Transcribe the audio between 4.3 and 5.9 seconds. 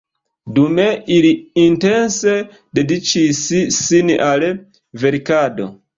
al verkado.